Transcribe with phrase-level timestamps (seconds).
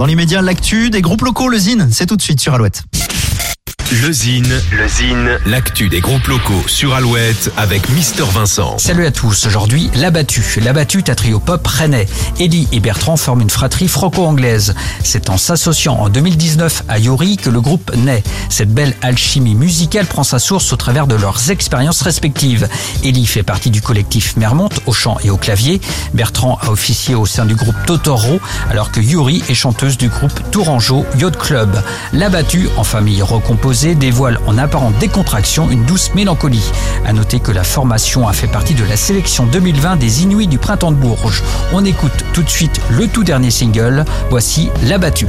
[0.00, 1.58] Dans l'immédiat, l'actu des groupes locaux, le
[1.90, 2.84] c'est tout de suite sur Alouette.
[3.92, 8.78] Le Zine, le Zine, l'actu des groupes locaux sur Alouette avec Mister Vincent.
[8.78, 10.60] Salut à tous, aujourd'hui L'Abattu.
[10.62, 12.06] L'Abattu est un trio pop rennais.
[12.38, 14.76] Ellie et Bertrand forment une fratrie franco-anglaise.
[15.02, 18.22] C'est en s'associant en 2019 à Yuri que le groupe naît.
[18.48, 22.68] Cette belle alchimie musicale prend sa source au travers de leurs expériences respectives.
[23.02, 25.80] Ellie fait partie du collectif Mermont au chant et au clavier.
[26.14, 30.38] Bertrand a officié au sein du groupe Totoro alors que Yuri est chanteuse du groupe
[30.52, 31.82] Tourangeau Yacht Club.
[32.12, 36.70] L'Abattu, en famille recomposée, dévoile en apparente décontraction une douce mélancolie.
[37.06, 40.58] À noter que la formation a fait partie de la sélection 2020 des Inuits du
[40.58, 41.42] printemps de Bourges.
[41.72, 44.04] On écoute tout de suite le tout dernier single.
[44.28, 45.28] Voici L'abattu.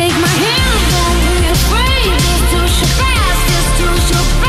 [0.00, 2.16] Take my hand, don't be afraid.
[2.16, 4.39] It's too fast, it's too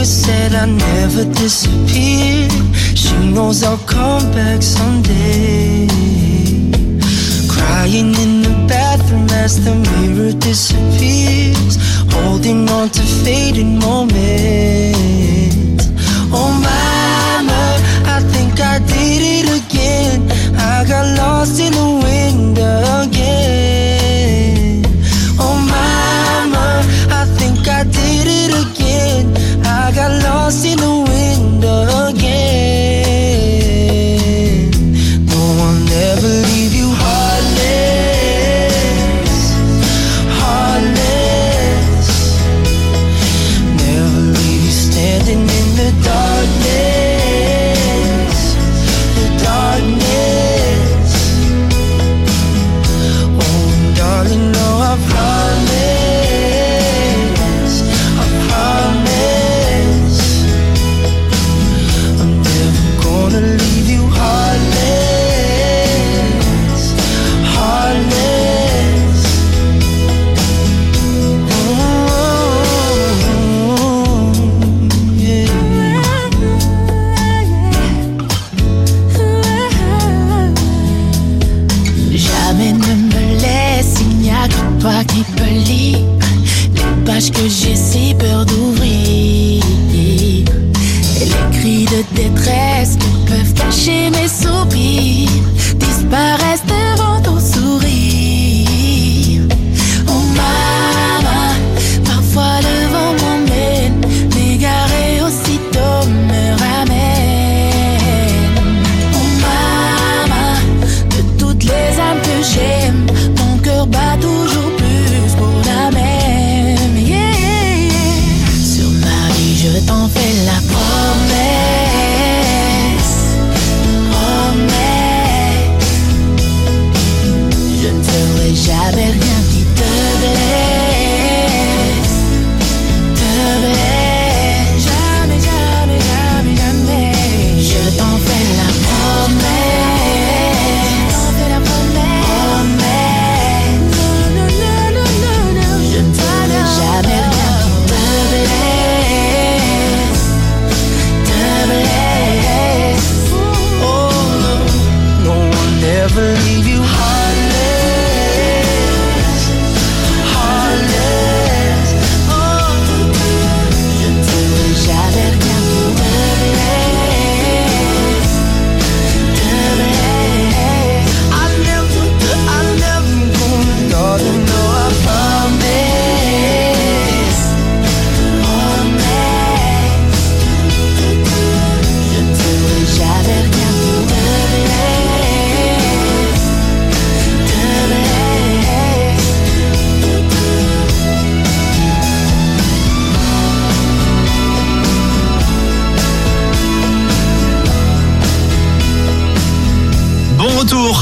[0.00, 2.48] her said I never disappear.
[3.02, 5.86] She knows I'll come back someday.
[7.54, 11.74] Crying in the bathroom as the mirror disappears.
[12.14, 14.69] Holding on to fading moments
[87.48, 89.62] j'ai si peur d'ouvrir.
[91.20, 95.28] Les cris de détresse que peuvent cacher mes soupirs
[95.76, 96.39] disparaissent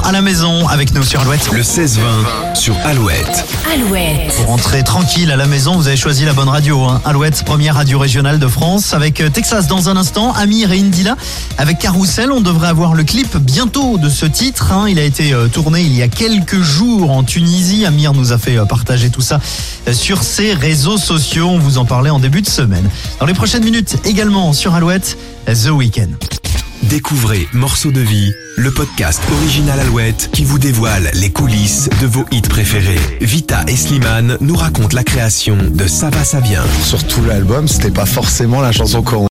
[0.08, 1.50] à la maison avec nous sur Alouette.
[1.52, 1.98] Le 16-20
[2.54, 3.44] sur Alouette.
[3.70, 4.34] Alouette.
[4.36, 6.82] Pour rentrer tranquille à la maison, vous avez choisi la bonne radio.
[6.84, 7.02] Hein.
[7.04, 11.14] Alouette, première radio régionale de France, avec euh, Texas dans un instant, Amir et Indila.
[11.58, 14.72] Avec Carousel, on devrait avoir le clip bientôt de ce titre.
[14.72, 14.86] hein.
[14.88, 17.84] Il a été euh, tourné il y a quelques jours en Tunisie.
[17.84, 19.40] Amir nous a fait euh, partager tout ça
[19.92, 21.48] sur ses réseaux sociaux.
[21.50, 22.88] On vous en parlait en début de semaine.
[23.20, 26.37] Dans les prochaines minutes, également sur Alouette, The Weeknd.
[26.88, 32.24] Découvrez Morceaux de vie, le podcast original Alouette qui vous dévoile les coulisses de vos
[32.30, 32.98] hits préférés.
[33.20, 36.64] Vita et Slimane nous racontent la création de Ça va, ça vient.
[36.82, 39.18] sur tout l'album, c'était pas forcément la chanson qu'on